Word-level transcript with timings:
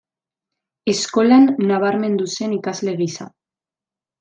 Eskolan 0.93 1.45
nabarmendu 1.73 2.29
zen 2.39 2.57
ikasle 2.59 2.97
gisa. 3.05 3.31